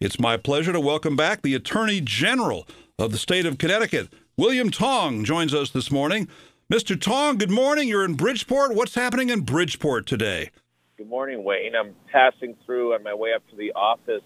It's 0.00 0.20
my 0.20 0.36
pleasure 0.36 0.72
to 0.72 0.78
welcome 0.78 1.16
back 1.16 1.42
the 1.42 1.56
Attorney 1.56 2.00
General 2.00 2.68
of 3.00 3.10
the 3.10 3.18
state 3.18 3.44
of 3.44 3.58
Connecticut. 3.58 4.08
William 4.36 4.70
Tong 4.70 5.24
joins 5.24 5.52
us 5.52 5.70
this 5.70 5.90
morning. 5.90 6.28
Mr. 6.72 7.00
Tong, 7.00 7.36
good 7.36 7.50
morning. 7.50 7.88
You're 7.88 8.04
in 8.04 8.14
Bridgeport. 8.14 8.76
What's 8.76 8.94
happening 8.94 9.28
in 9.28 9.40
Bridgeport 9.40 10.06
today? 10.06 10.50
Good 10.98 11.08
morning, 11.08 11.42
Wayne. 11.42 11.72
I'm 11.74 11.96
passing 12.12 12.54
through 12.64 12.94
on 12.94 13.02
my 13.02 13.12
way 13.12 13.30
up 13.34 13.42
to 13.48 13.56
the 13.56 13.72
office, 13.72 14.22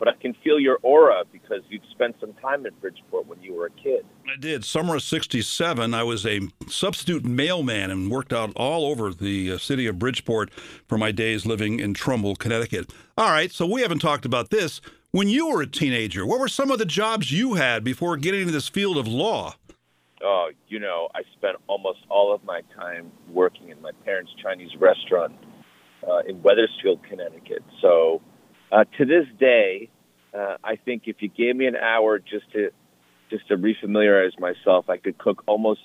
but 0.00 0.08
I 0.08 0.14
can 0.20 0.34
feel 0.42 0.58
your 0.58 0.80
aura 0.82 1.22
because 1.30 1.60
you'd 1.68 1.86
spent 1.92 2.16
some 2.18 2.32
time 2.42 2.66
in 2.66 2.74
Bridgeport 2.80 3.28
when 3.28 3.40
you 3.40 3.54
were 3.54 3.66
a 3.66 3.70
kid. 3.70 4.04
I 4.26 4.36
did. 4.36 4.64
Summer 4.64 4.96
of 4.96 5.04
67, 5.04 5.94
I 5.94 6.02
was 6.02 6.26
a 6.26 6.40
substitute 6.66 7.24
mailman 7.24 7.92
and 7.92 8.10
worked 8.10 8.32
out 8.32 8.50
all 8.56 8.86
over 8.86 9.14
the 9.14 9.52
uh, 9.52 9.58
city 9.58 9.86
of 9.86 9.96
Bridgeport 9.96 10.52
for 10.88 10.98
my 10.98 11.12
days 11.12 11.46
living 11.46 11.78
in 11.78 11.94
Trumbull, 11.94 12.34
Connecticut. 12.34 12.92
All 13.16 13.30
right, 13.30 13.52
so 13.52 13.64
we 13.64 13.82
haven't 13.82 14.00
talked 14.00 14.24
about 14.24 14.50
this. 14.50 14.80
When 15.14 15.28
you 15.28 15.46
were 15.46 15.62
a 15.62 15.66
teenager, 15.68 16.26
what 16.26 16.40
were 16.40 16.48
some 16.48 16.72
of 16.72 16.80
the 16.80 16.84
jobs 16.84 17.30
you 17.30 17.54
had 17.54 17.84
before 17.84 18.16
getting 18.16 18.40
into 18.40 18.52
this 18.52 18.68
field 18.68 18.98
of 18.98 19.06
law? 19.06 19.54
Oh, 20.20 20.48
you 20.66 20.80
know, 20.80 21.08
I 21.14 21.20
spent 21.36 21.56
almost 21.68 22.00
all 22.10 22.34
of 22.34 22.42
my 22.42 22.62
time 22.74 23.12
working 23.30 23.68
in 23.68 23.80
my 23.80 23.92
parents' 24.04 24.32
Chinese 24.42 24.72
restaurant 24.80 25.36
uh, 26.02 26.22
in 26.26 26.42
Wethersfield, 26.42 26.98
Connecticut. 27.08 27.62
So 27.80 28.22
uh, 28.72 28.86
to 28.98 29.04
this 29.04 29.26
day, 29.38 29.88
uh, 30.36 30.56
I 30.64 30.74
think 30.84 31.04
if 31.06 31.18
you 31.20 31.28
gave 31.28 31.54
me 31.54 31.66
an 31.66 31.76
hour 31.76 32.18
just 32.18 32.50
to 32.54 32.70
just 33.30 33.46
to 33.46 33.56
refamiliarize 33.56 34.36
myself, 34.40 34.90
I 34.90 34.96
could 34.96 35.18
cook 35.18 35.44
almost 35.46 35.82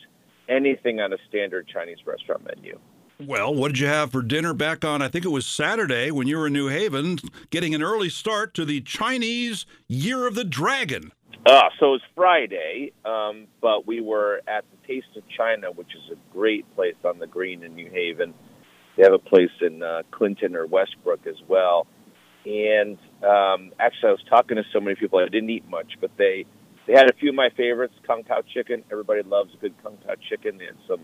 anything 0.49 1.01
on 1.01 1.13
a 1.13 1.17
standard 1.29 1.67
Chinese 1.71 1.99
restaurant 2.03 2.47
menu. 2.47 2.79
Well, 3.25 3.53
what 3.53 3.73
did 3.73 3.79
you 3.79 3.87
have 3.87 4.13
for 4.13 4.21
dinner 4.21 4.53
back 4.53 4.85
on? 4.85 5.01
I 5.01 5.09
think 5.09 5.25
it 5.25 5.29
was 5.29 5.45
Saturday 5.45 6.09
when 6.09 6.27
you 6.27 6.37
were 6.37 6.47
in 6.47 6.53
New 6.53 6.69
Haven, 6.69 7.19
getting 7.49 7.75
an 7.75 7.83
early 7.83 8.07
start 8.07 8.53
to 8.53 8.63
the 8.63 8.79
Chinese 8.79 9.65
Year 9.89 10.25
of 10.25 10.35
the 10.35 10.45
Dragon. 10.45 11.11
Uh, 11.45 11.63
so 11.77 11.87
it 11.87 11.89
was 11.89 12.01
Friday, 12.15 12.93
um, 13.03 13.47
but 13.61 13.85
we 13.85 13.99
were 13.99 14.41
at 14.47 14.63
the 14.71 14.87
Taste 14.87 15.17
of 15.17 15.23
China, 15.37 15.69
which 15.69 15.89
is 15.95 16.13
a 16.13 16.33
great 16.33 16.63
place 16.75 16.95
on 17.03 17.19
the 17.19 17.27
green 17.27 17.61
in 17.63 17.75
New 17.75 17.89
Haven. 17.91 18.33
They 18.95 19.03
have 19.03 19.13
a 19.13 19.19
place 19.19 19.51
in 19.59 19.83
uh, 19.83 20.03
Clinton 20.11 20.55
or 20.55 20.65
Westbrook 20.65 21.27
as 21.27 21.41
well. 21.49 21.87
And 22.45 22.97
um, 23.21 23.73
actually, 23.81 24.09
I 24.09 24.11
was 24.11 24.23
talking 24.29 24.55
to 24.55 24.63
so 24.71 24.79
many 24.79 24.95
people. 24.95 25.19
I 25.19 25.27
didn't 25.27 25.49
eat 25.49 25.67
much, 25.67 25.95
but 25.99 26.11
they 26.17 26.45
they 26.87 26.93
had 26.93 27.09
a 27.09 27.13
few 27.13 27.29
of 27.29 27.35
my 27.35 27.49
favorites. 27.57 27.93
Kung 28.07 28.23
Pao 28.23 28.43
chicken. 28.53 28.81
Everybody 28.89 29.23
loves 29.23 29.53
a 29.53 29.57
good 29.57 29.73
Kung 29.83 29.97
Pao 29.97 30.15
chicken. 30.29 30.57
They 30.57 30.65
had 30.65 30.77
some 30.87 31.01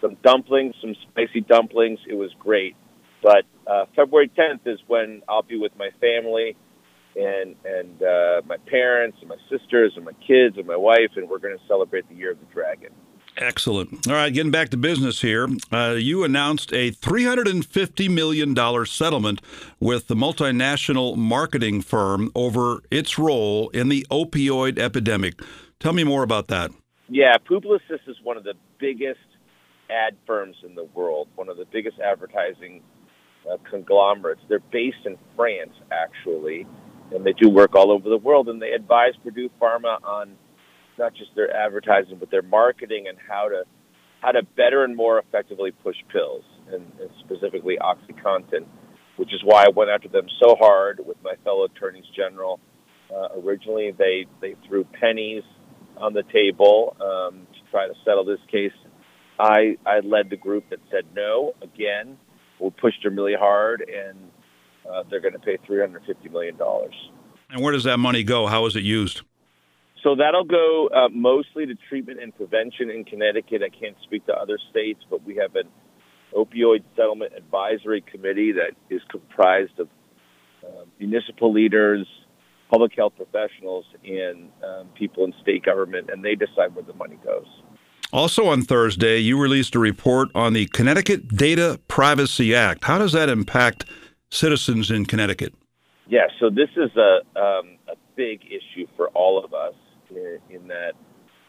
some 0.00 0.16
dumplings, 0.22 0.74
some 0.80 0.94
spicy 1.10 1.40
dumplings. 1.40 1.98
It 2.08 2.14
was 2.14 2.30
great. 2.38 2.76
But 3.22 3.44
uh, 3.66 3.84
February 3.94 4.30
10th 4.36 4.66
is 4.66 4.78
when 4.86 5.22
I'll 5.28 5.42
be 5.42 5.58
with 5.58 5.72
my 5.78 5.90
family 6.00 6.56
and 7.16 7.56
and 7.64 8.02
uh, 8.02 8.40
my 8.46 8.56
parents 8.68 9.18
and 9.20 9.28
my 9.28 9.36
sisters 9.50 9.92
and 9.96 10.04
my 10.04 10.12
kids 10.26 10.56
and 10.56 10.66
my 10.66 10.76
wife, 10.76 11.10
and 11.16 11.28
we're 11.28 11.38
going 11.38 11.56
to 11.56 11.64
celebrate 11.66 12.08
the 12.08 12.14
Year 12.14 12.32
of 12.32 12.38
the 12.38 12.46
Dragon. 12.52 12.90
Excellent. 13.36 14.06
All 14.08 14.14
right, 14.14 14.32
getting 14.32 14.50
back 14.50 14.70
to 14.70 14.76
business 14.76 15.20
here. 15.20 15.48
Uh, 15.72 15.94
you 15.96 16.24
announced 16.24 16.72
a 16.72 16.90
$350 16.90 18.10
million 18.10 18.86
settlement 18.86 19.40
with 19.78 20.08
the 20.08 20.16
multinational 20.16 21.16
marketing 21.16 21.80
firm 21.80 22.30
over 22.34 22.82
its 22.90 23.18
role 23.18 23.68
in 23.70 23.88
the 23.88 24.06
opioid 24.10 24.78
epidemic. 24.78 25.40
Tell 25.78 25.92
me 25.92 26.04
more 26.04 26.22
about 26.22 26.48
that. 26.48 26.70
Yeah, 27.08 27.36
Publicis 27.38 28.00
is 28.06 28.16
one 28.22 28.36
of 28.36 28.44
the 28.44 28.54
biggest 28.78 29.18
ad 29.90 30.16
firms 30.26 30.56
in 30.64 30.74
the 30.74 30.84
world, 30.84 31.28
one 31.34 31.48
of 31.48 31.56
the 31.56 31.66
biggest 31.72 31.98
advertising 31.98 32.82
uh, 33.50 33.56
conglomerates. 33.68 34.40
They're 34.48 34.60
based 34.72 35.04
in 35.04 35.16
France, 35.36 35.72
actually, 35.90 36.66
and 37.14 37.24
they 37.24 37.32
do 37.32 37.48
work 37.48 37.74
all 37.74 37.90
over 37.90 38.08
the 38.08 38.18
world. 38.18 38.48
And 38.48 38.60
they 38.60 38.70
advise 38.72 39.12
Purdue 39.22 39.50
Pharma 39.60 40.02
on 40.04 40.36
not 40.98 41.14
just 41.14 41.30
their 41.34 41.54
advertising, 41.54 42.18
but 42.18 42.30
their 42.30 42.42
marketing 42.42 43.06
and 43.08 43.18
how 43.28 43.48
to 43.48 43.64
how 44.20 44.32
to 44.32 44.42
better 44.54 44.84
and 44.84 44.94
more 44.94 45.18
effectively 45.18 45.70
push 45.70 45.96
pills, 46.12 46.44
and, 46.70 46.84
and 47.00 47.08
specifically 47.24 47.78
OxyContin, 47.80 48.66
which 49.16 49.32
is 49.32 49.40
why 49.42 49.64
I 49.64 49.68
went 49.74 49.88
after 49.88 50.08
them 50.08 50.26
so 50.42 50.56
hard 50.56 51.00
with 51.04 51.16
my 51.24 51.36
fellow 51.42 51.64
attorneys 51.64 52.04
general. 52.14 52.60
Uh, 53.10 53.40
originally, 53.42 53.92
they 53.96 54.26
they 54.40 54.56
threw 54.68 54.84
pennies 54.84 55.42
on 55.96 56.12
the 56.12 56.22
table 56.32 56.96
um, 57.00 57.46
to 57.52 57.70
try 57.70 57.86
to 57.86 57.94
settle 58.04 58.24
this 58.24 58.40
case. 58.50 58.72
I 59.40 59.76
I 59.86 60.00
led 60.00 60.28
the 60.28 60.36
group 60.36 60.68
that 60.70 60.80
said 60.90 61.04
no 61.16 61.54
again. 61.62 62.18
We 62.60 62.68
pushed 62.70 63.02
them 63.02 63.16
really 63.16 63.34
hard, 63.38 63.80
and 63.80 64.18
uh, 64.88 65.02
they're 65.08 65.20
going 65.20 65.32
to 65.32 65.38
pay 65.38 65.56
three 65.66 65.80
hundred 65.80 66.02
fifty 66.06 66.28
million 66.28 66.56
dollars. 66.56 66.94
And 67.48 67.62
where 67.62 67.72
does 67.72 67.84
that 67.84 67.96
money 67.96 68.22
go? 68.22 68.46
How 68.46 68.66
is 68.66 68.76
it 68.76 68.82
used? 68.82 69.22
So 70.02 70.14
that'll 70.14 70.44
go 70.44 70.88
uh, 70.88 71.08
mostly 71.10 71.66
to 71.66 71.74
treatment 71.88 72.22
and 72.22 72.34
prevention 72.34 72.90
in 72.90 73.04
Connecticut. 73.04 73.62
I 73.62 73.68
can't 73.68 73.96
speak 74.04 74.26
to 74.26 74.34
other 74.34 74.58
states, 74.70 75.00
but 75.10 75.24
we 75.24 75.36
have 75.36 75.56
an 75.56 75.68
opioid 76.34 76.84
settlement 76.96 77.32
advisory 77.36 78.02
committee 78.02 78.52
that 78.52 78.72
is 78.94 79.02
comprised 79.10 79.78
of 79.78 79.88
uh, 80.66 80.84
municipal 80.98 81.52
leaders, 81.52 82.06
public 82.70 82.92
health 82.96 83.14
professionals, 83.16 83.84
and 84.04 84.50
um, 84.64 84.88
people 84.98 85.24
in 85.24 85.34
state 85.42 85.64
government, 85.64 86.08
and 86.10 86.24
they 86.24 86.34
decide 86.34 86.74
where 86.74 86.84
the 86.84 86.94
money 86.94 87.18
goes. 87.24 87.46
Also 88.12 88.46
on 88.46 88.62
Thursday, 88.62 89.18
you 89.18 89.40
released 89.40 89.76
a 89.76 89.78
report 89.78 90.30
on 90.34 90.52
the 90.52 90.66
Connecticut 90.66 91.28
Data 91.28 91.78
Privacy 91.86 92.54
Act. 92.54 92.82
How 92.84 92.98
does 92.98 93.12
that 93.12 93.28
impact 93.28 93.84
citizens 94.30 94.90
in 94.90 95.06
Connecticut? 95.06 95.54
Yeah, 96.08 96.26
so 96.40 96.50
this 96.50 96.70
is 96.76 96.90
a, 96.96 97.40
um, 97.40 97.78
a 97.86 97.94
big 98.16 98.40
issue 98.46 98.88
for 98.96 99.08
all 99.10 99.42
of 99.44 99.54
us 99.54 99.74
in, 100.10 100.66
that 100.66 100.94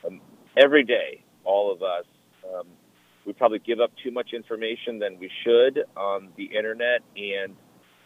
um, 0.05 0.21
every 0.55 0.83
day, 0.83 1.23
all 1.43 1.73
of 1.73 1.81
us, 1.81 2.05
um, 2.53 2.67
we 3.25 3.33
probably 3.33 3.57
give 3.57 3.79
up 3.79 3.91
too 4.03 4.11
much 4.11 4.29
information 4.33 4.99
than 4.99 5.17
we 5.17 5.31
should 5.43 5.83
on 5.97 6.29
the 6.37 6.45
internet, 6.45 7.01
and 7.15 7.55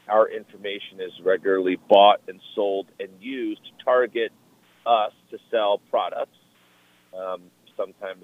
our 0.07 0.29
information 0.29 1.01
is 1.01 1.11
regularly 1.25 1.77
bought 1.89 2.21
and 2.29 2.39
sold 2.55 2.87
and 3.01 3.09
used 3.19 3.61
to 3.65 3.83
target 3.83 4.31
us 4.85 5.11
to 5.31 5.37
sell 5.51 5.81
products, 5.89 6.37
um, 7.17 7.41
sometimes 7.75 8.23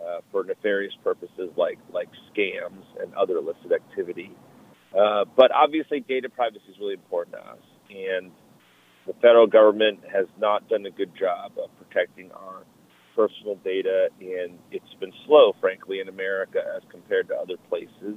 uh, 0.00 0.20
for 0.30 0.44
nefarious 0.44 0.94
purposes 1.04 1.50
like 1.56 1.78
like 1.92 2.08
scams 2.32 2.84
and 3.00 3.14
other 3.14 3.36
illicit 3.36 3.72
activity. 3.72 4.30
Uh, 4.98 5.24
but 5.36 5.50
obviously, 5.52 6.00
data 6.00 6.28
privacy 6.28 6.64
is 6.68 6.76
really 6.80 6.94
important 6.94 7.36
to 7.36 7.42
us, 7.42 7.62
and 7.90 8.30
the 9.06 9.12
federal 9.14 9.46
government 9.46 10.00
has 10.12 10.26
not 10.38 10.68
done 10.68 10.84
a 10.86 10.90
good 10.90 11.12
job 11.18 11.52
of 11.62 11.70
protecting 11.78 12.30
our 12.32 12.64
personal 13.14 13.56
data, 13.64 14.08
and 14.20 14.58
it's 14.70 14.94
been 14.98 15.12
slow, 15.26 15.52
frankly, 15.60 16.00
in 16.00 16.08
America 16.08 16.60
as 16.76 16.82
compared 16.90 17.28
to 17.28 17.34
other 17.34 17.56
places. 17.68 18.16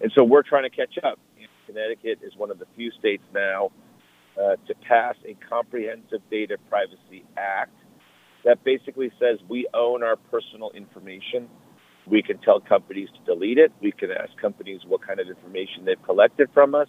And 0.00 0.10
so 0.16 0.24
we're 0.24 0.42
trying 0.42 0.62
to 0.62 0.70
catch 0.70 0.96
up. 1.04 1.18
Connecticut 1.66 2.18
is 2.22 2.32
one 2.36 2.50
of 2.50 2.58
the 2.58 2.66
few 2.76 2.90
states 2.98 3.22
now 3.34 3.70
uh, 4.40 4.56
to 4.66 4.74
pass 4.88 5.14
a 5.26 5.36
comprehensive 5.48 6.20
data 6.30 6.56
privacy 6.68 7.24
act 7.36 7.74
that 8.44 8.62
basically 8.64 9.10
says 9.18 9.38
we 9.48 9.66
own 9.74 10.02
our 10.02 10.16
personal 10.16 10.70
information. 10.70 11.48
We 12.06 12.22
can 12.22 12.38
tell 12.38 12.60
companies 12.60 13.08
to 13.10 13.34
delete 13.34 13.58
it. 13.58 13.72
We 13.82 13.92
can 13.92 14.10
ask 14.10 14.36
companies 14.40 14.80
what 14.86 15.06
kind 15.06 15.20
of 15.20 15.28
information 15.28 15.84
they've 15.84 16.02
collected 16.02 16.48
from 16.52 16.74
us. 16.74 16.88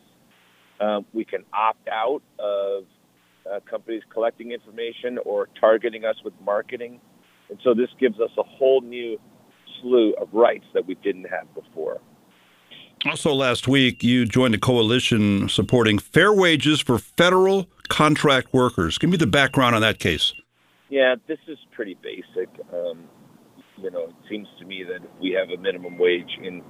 Um, 0.80 1.06
we 1.14 1.26
can 1.26 1.44
opt 1.54 1.88
out 1.90 2.22
of 2.40 2.86
uh, 3.46 3.60
companies 3.70 4.02
collecting 4.12 4.52
information 4.52 5.20
or 5.26 5.48
targeting 5.60 6.06
us 6.06 6.16
with 6.24 6.34
marketing. 6.44 7.00
And 7.50 7.60
so 7.64 7.74
this 7.74 7.90
gives 8.00 8.20
us 8.20 8.32
a 8.38 8.44
whole 8.44 8.82
new 8.82 9.20
slew 9.82 10.14
of 10.14 10.34
rights 10.34 10.66
that 10.74 10.86
we 10.88 10.96
didn't 10.96 11.26
have 11.26 11.54
before. 11.54 12.00
Also, 13.06 13.34
last 13.34 13.68
week, 13.68 14.04
you 14.04 14.26
joined 14.26 14.54
a 14.54 14.60
coalition 14.60 15.50
supporting 15.50 15.98
fair 15.98 16.32
wages 16.32 16.80
for 16.80 17.00
federal 17.00 17.68
contract 17.90 18.54
workers. 18.54 19.00
Give 19.00 19.10
me 19.10 19.18
the 19.18 19.28
background 19.28 19.76
on 19.76 19.82
that 19.82 19.98
case. 19.98 20.34
Yeah, 20.92 21.16
this 21.28 21.40
is 21.48 21.58
pretty 21.74 21.98
basic. 22.04 22.50
Um, 22.74 23.06
you 23.78 23.92
know, 23.92 24.06
it 24.10 24.16
seems 24.30 24.48
to 24.60 24.66
me 24.66 24.86
that 24.86 25.02
we 25.22 25.32
have 25.32 25.50
a 25.58 25.62
minimum 25.62 25.98
wage 25.98 26.38
in 26.44 26.64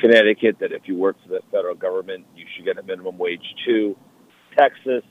Connecticut, 0.00 0.56
that 0.60 0.72
if 0.72 0.82
you 0.86 0.96
work 0.96 1.16
for 1.22 1.30
the 1.30 1.40
federal 1.52 1.76
government, 1.76 2.26
you 2.36 2.46
should 2.56 2.66
get 2.66 2.78
a 2.78 2.82
minimum 2.82 3.18
wage 3.18 3.44
too. 3.66 3.96
Texas 4.58 5.04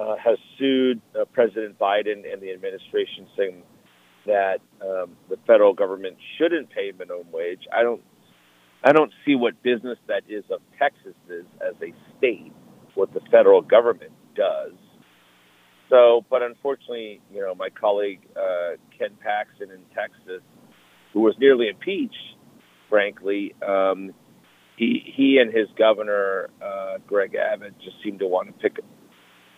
uh, 0.00 0.16
has 0.16 0.38
sued 0.58 1.02
uh, 1.20 1.26
President 1.26 1.78
Biden 1.78 2.32
and 2.32 2.42
the 2.42 2.52
administration, 2.52 3.28
saying 3.36 3.62
that 4.26 4.60
um, 4.82 5.16
the 5.28 5.36
federal 5.46 5.74
government 5.74 6.16
shouldn't 6.38 6.70
pay 6.70 6.92
minimum 6.98 7.30
wage. 7.32 7.62
I 7.76 7.82
don't, 7.82 8.02
I 8.84 8.92
don't 8.92 9.12
see 9.26 9.36
what 9.36 9.62
business 9.62 9.98
that 10.08 10.22
is 10.28 10.44
of 10.50 10.60
Texas's 10.78 11.46
as 11.60 11.74
a 11.82 11.94
state, 12.18 12.52
what 12.94 13.12
the 13.14 13.20
federal 13.30 13.62
government 13.62 14.12
does. 14.34 14.72
So, 15.90 16.24
but 16.28 16.42
unfortunately, 16.42 17.20
you 17.32 17.40
know, 17.40 17.54
my 17.54 17.70
colleague 17.70 18.20
uh, 18.36 18.76
Ken 18.98 19.10
Paxton 19.22 19.70
in 19.70 19.80
Texas, 19.94 20.42
who 21.12 21.20
was 21.20 21.34
nearly 21.38 21.68
impeached, 21.68 22.16
frankly, 22.90 23.54
um, 23.66 24.12
he 24.76 25.02
he 25.16 25.38
and 25.38 25.52
his 25.52 25.68
governor 25.78 26.50
uh, 26.62 26.98
Greg 27.06 27.34
Abbott 27.34 27.74
just 27.82 27.96
seem 28.04 28.18
to 28.18 28.26
want 28.26 28.48
to 28.48 28.52
pick 28.52 28.84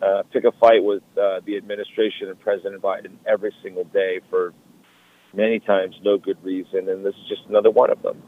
uh, 0.02 0.22
pick 0.32 0.44
a 0.44 0.52
fight 0.52 0.82
with 0.82 1.02
uh, 1.20 1.40
the 1.44 1.56
administration 1.56 2.28
and 2.28 2.40
President 2.40 2.80
Biden 2.80 3.16
every 3.26 3.52
single 3.62 3.84
day 3.84 4.20
for 4.30 4.54
many 5.34 5.60
times 5.60 5.94
no 6.02 6.16
good 6.16 6.42
reason, 6.42 6.88
and 6.88 7.04
this 7.04 7.14
is 7.14 7.28
just 7.28 7.42
another 7.48 7.70
one 7.70 7.90
of 7.90 8.02
them. 8.02 8.22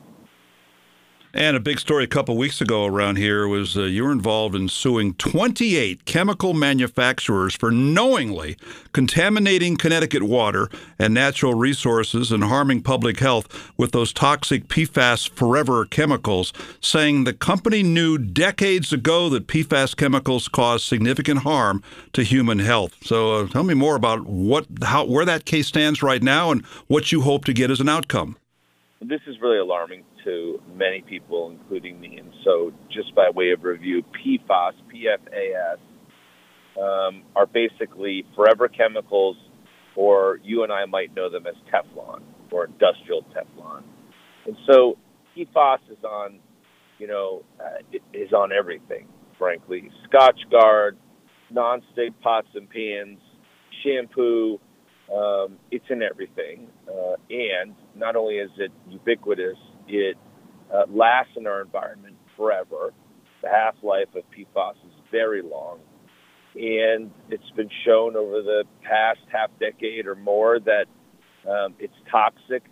And 1.35 1.57
a 1.57 1.61
big 1.61 1.81
story 1.81 2.05
a 2.05 2.09
couple 2.09 2.37
weeks 2.37 2.61
ago 2.61 2.85
around 2.85 3.17
here 3.17 3.49
was 3.49 3.75
uh, 3.75 3.85
you 3.85 4.05
were 4.05 4.13
involved 4.13 4.55
in 4.55 4.69
suing 4.69 5.15
28 5.15 6.05
chemical 6.05 6.53
manufacturers 6.53 7.55
for 7.55 7.71
knowingly 7.71 8.59
contaminating 8.93 9.79
Connecticut 9.79 10.25
water 10.25 10.69
and 10.99 11.15
natural 11.15 11.55
resources 11.55 12.31
and 12.33 12.45
harming 12.45 12.83
public 12.83 13.19
health 13.19 13.73
with 13.79 13.93
those 13.93 14.13
toxic 14.13 14.69
PFAS 14.69 15.31
forever 15.31 15.87
chemicals, 15.87 16.53
saying 16.83 17.25
the 17.25 17.33
company 17.33 17.83
knew 17.83 18.19
decades 18.19 18.93
ago 18.93 19.31
that 19.31 19.47
PFAS 19.47 19.97
chemicals 19.97 20.49
cause 20.49 20.85
significant 20.85 21.41
harm 21.41 21.83
to 22.13 22.25
human 22.25 22.59
health. 22.59 22.95
So 23.05 23.37
uh, 23.37 23.49
tell 23.49 23.63
me 23.63 23.73
more 23.73 23.97
about 23.97 24.27
what 24.27 24.67
how 24.83 25.07
where 25.07 25.25
that 25.25 25.47
case 25.47 25.67
stands 25.67 26.03
right 26.03 26.23
now 26.23 26.51
and 26.51 26.63
what 26.89 27.11
you 27.11 27.23
hope 27.23 27.47
to 27.47 27.55
get 27.55 27.71
as 27.71 27.81
an 27.81 27.89
outcome. 27.89 28.37
This 29.09 29.21
is 29.27 29.37
really 29.41 29.59
alarming 29.59 30.05
to 30.25 30.63
many 30.75 31.03
people, 31.03 31.51
including 31.51 32.01
me. 32.01 32.19
And 32.19 32.33
so, 32.45 32.73
just 32.91 33.15
by 33.15 33.31
way 33.31 33.51
of 33.51 33.65
review, 33.65 34.03
PFAS, 34.03 34.73
PFAS, 34.93 35.79
um, 36.81 37.23
are 37.35 37.47
basically 37.47 38.25
forever 38.37 38.69
chemicals, 38.69 39.37
or 39.97 40.39
you 40.45 40.63
and 40.63 40.73
I 40.73 40.87
might 40.87 41.15
know 41.17 41.29
them 41.29 41.47
as 41.47 41.55
Teflon 41.73 42.23
or 42.53 42.67
industrial 42.67 43.23
Teflon. 43.35 43.83
And 44.47 44.57
so, 44.71 44.97
PFAS 45.37 45.79
is 45.91 46.05
on, 46.05 46.39
you 46.99 47.09
know, 47.09 47.43
uh, 47.61 47.99
is 48.13 48.33
on 48.33 48.53
everything. 48.53 49.09
Frankly, 49.37 49.91
Scotchgard, 50.07 50.93
non-stick 51.51 52.13
pots 52.21 52.49
and 52.55 52.69
pans, 52.71 53.19
shampoo. 53.83 54.61
Um, 55.11 55.59
it's 55.71 55.85
in 55.91 56.03
everything, 56.03 56.69
uh, 56.89 57.17
and 57.31 57.75
not 57.95 58.17
only 58.17 58.37
is 58.37 58.51
it 58.59 58.73
ubiquitous 58.89 59.59
it 59.89 60.17
uh, 60.73 60.85
lasts 60.91 61.33
in 61.37 61.47
our 61.47 61.61
environment 61.61 62.17
forever. 62.37 62.93
The 63.43 63.49
half 63.49 63.75
life 63.83 64.09
of 64.15 64.23
PFAS 64.31 64.75
is 64.87 64.93
very 65.11 65.43
long. 65.43 65.81
And 66.55 67.11
it's 67.31 67.51
been 67.57 67.71
shown 67.85 68.17
over 68.17 68.43
the 68.43 68.65
past 68.83 69.21
half 69.31 69.51
decade 69.59 70.07
or 70.07 70.15
more 70.15 70.61
that 70.61 70.85
um, 71.49 71.75
it's 71.79 71.95
toxic 72.11 72.63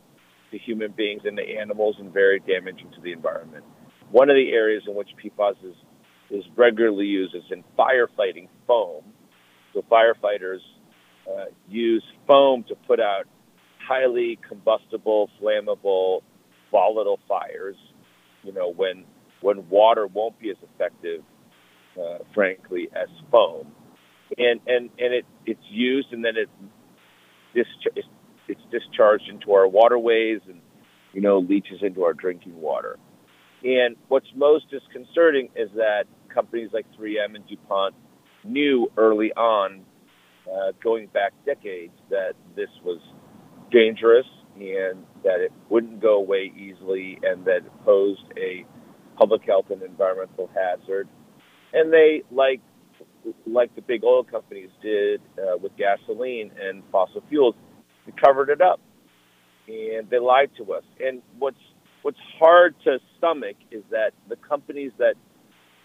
to 0.51 0.59
human 0.59 0.93
beings 0.93 1.23
and 1.25 1.37
to 1.37 1.43
animals 1.43 1.97
and 1.99 2.13
very 2.13 2.41
damaging 2.41 2.91
to 2.93 3.01
the 3.01 3.13
environment. 3.13 3.65
One 4.11 4.29
of 4.29 4.37
the 4.37 4.51
areas 4.53 4.83
in 4.87 4.95
which 4.95 5.09
PFAS 5.23 5.57
is, 5.65 5.77
is 6.31 6.45
regularly 6.57 7.07
used 7.07 7.35
is 7.35 7.45
in 7.51 7.65
firefighting 7.79 8.49
foam. 8.67 9.05
So 9.73 9.83
firefighters 9.91 10.61
uh, 11.31 11.45
use 11.69 12.05
foam 12.27 12.65
to 12.65 12.75
put 12.75 13.01
out 13.01 13.25
highly 13.87 14.39
combustible, 14.49 15.31
flammable 15.41 16.21
volatile 16.71 17.19
fires, 17.29 17.77
you 18.43 18.53
know, 18.53 18.73
when 18.73 19.05
when 19.41 19.69
water 19.69 20.07
won't 20.07 20.39
be 20.39 20.51
as 20.51 20.57
effective, 20.63 21.23
uh, 21.99 22.19
frankly, 22.35 22.89
as 22.95 23.09
foam, 23.31 23.73
and 24.39 24.61
and 24.67 24.91
and 24.99 25.15
it 25.15 25.27
it's 25.47 25.65
used 25.71 26.13
and 26.13 26.25
then 26.25 26.35
it 26.37 26.49
discharged 27.55 28.09
it's 28.49 28.61
discharged 28.71 29.29
into 29.29 29.53
our 29.53 29.69
waterways 29.69 30.41
and 30.49 30.61
you 31.13 31.21
know 31.21 31.39
leaches 31.39 31.81
into 31.83 32.03
our 32.03 32.13
drinking 32.13 32.61
water. 32.61 32.99
And 33.63 33.97
what's 34.09 34.29
most 34.35 34.71
disconcerting 34.71 35.51
is 35.55 35.69
that 35.77 36.05
companies 36.33 36.71
like 36.73 36.87
3M 36.99 37.35
and 37.35 37.47
DuPont 37.47 37.95
knew 38.43 38.91
early 38.97 39.33
on, 39.35 39.85
uh, 40.47 40.73
going 40.83 41.07
back 41.09 41.33
decades, 41.45 41.95
that 42.11 42.35
this 42.57 42.71
was 42.85 43.01
dangerous 43.71 44.27
and 44.57 45.05
that 45.25 45.41
it 45.41 45.53
wouldn't 45.69 46.01
go 46.01 46.17
away 46.17 46.53
easily 46.57 47.19
and 47.23 47.45
that 47.45 47.59
it 47.59 47.85
posed 47.85 48.25
a 48.37 48.65
public 49.17 49.43
health 49.47 49.67
and 49.71 49.83
environmental 49.83 50.51
hazard. 50.55 51.09
And 51.73 51.93
they, 51.93 52.23
like 52.31 52.61
like 53.47 53.75
the 53.75 53.83
big 53.83 54.03
oil 54.05 54.25
companies 54.25 54.71
did 54.83 55.21
uh, 55.39 55.57
with 55.59 55.73
gasoline 55.77 56.51
and 56.61 56.83
fossil 56.91 57.23
fuels, 57.29 57.55
they 58.07 58.13
covered 58.13 58.49
it 58.49 58.61
up 58.61 58.81
and 59.69 60.09
they 60.11 60.19
lied 60.19 60.51
to 60.57 60.73
us. 60.73 60.85
And 61.01 61.23
what's 61.39 61.61
what's 62.03 62.19
hard 62.39 62.75
to 62.85 62.99
stomach 63.19 63.57
is 63.71 63.83
that 63.91 64.13
the 64.29 64.37
companies 64.37 64.93
that 64.99 65.15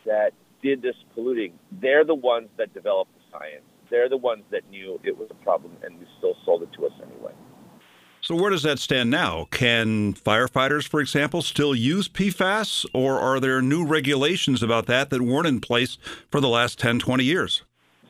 that 0.06 0.31
did 0.62 0.81
this 0.81 0.96
polluting, 1.13 1.54
they're 1.72 2.06
the 2.06 2.16
ones 2.16 2.50
that 2.58 2.74
developed 2.74 3.12
the 3.16 3.38
science. 3.38 3.66
They're 3.90 4.10
the 4.10 4.18
ones 4.18 4.44
that 4.52 4.70
knew 4.70 5.00
it 5.04 5.18
was 5.18 5.28
a 5.32 5.44
problem, 5.44 5.78
and 5.84 6.00
they 6.00 6.06
still 6.18 6.36
sold 6.46 6.64
it 6.64 6.70
to 6.74 6.86
us 6.86 6.94
anyway. 7.02 7.34
So, 8.26 8.34
where 8.34 8.50
does 8.50 8.64
that 8.64 8.80
stand 8.80 9.12
now? 9.12 9.46
Can 9.52 10.16
firefighters, 10.16 10.88
for 10.88 11.00
example, 11.00 11.44
still 11.44 11.76
use 11.76 12.10
PFAS, 12.10 12.84
or 12.92 13.20
are 13.20 13.40
there 13.40 13.62
new 13.62 13.86
regulations 13.86 14.64
about 14.64 14.88
that 14.88 15.12
that 15.12 15.22
weren't 15.22 15.46
in 15.46 15.60
place 15.60 16.00
for 16.32 16.42
the 16.42 16.48
last 16.48 16.80
10, 16.80 16.98
20 16.98 17.24
years? 17.24 17.62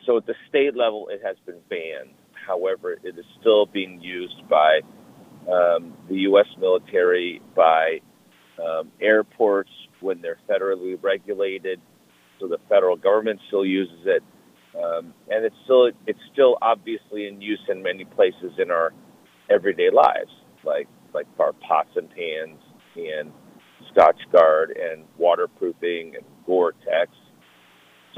So, 0.06 0.16
at 0.16 0.24
the 0.24 0.34
state 0.48 0.74
level, 0.74 1.08
it 1.10 1.20
has 1.22 1.36
been 1.44 1.60
banned. 1.68 2.14
However, 2.32 2.92
it 2.92 3.18
is 3.18 3.26
still 3.38 3.66
being 3.66 4.00
used 4.00 4.48
by 4.48 4.80
um, 5.52 5.92
the 6.08 6.16
U.S. 6.30 6.46
military, 6.58 7.42
by 7.54 8.00
um, 8.58 8.90
airports 9.02 9.70
when 10.00 10.22
they're 10.22 10.38
federally 10.48 10.96
regulated. 11.02 11.78
So, 12.40 12.48
the 12.48 12.56
federal 12.70 12.96
government 12.96 13.38
still 13.48 13.66
uses 13.66 14.00
it. 14.06 14.22
Um, 14.82 15.14
and 15.28 15.44
it's 15.44 15.56
still 15.64 15.90
it's 16.06 16.18
still 16.32 16.58
obviously 16.60 17.26
in 17.26 17.40
use 17.40 17.60
in 17.68 17.82
many 17.82 18.04
places 18.04 18.52
in 18.58 18.70
our 18.70 18.92
everyday 19.50 19.90
lives, 19.90 20.30
like 20.64 20.88
like 21.14 21.26
our 21.38 21.52
pots 21.52 21.90
and 21.96 22.08
pans 22.10 22.60
and 22.96 23.32
Scotchgard 23.94 24.72
and 24.78 25.04
waterproofing 25.16 26.16
and 26.16 26.24
Gore-Tex. 26.46 27.10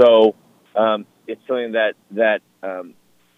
So 0.00 0.34
um, 0.74 1.06
it's 1.26 1.40
something 1.46 1.72
that 1.72 1.94
that 2.12 2.40
um, 2.62 2.94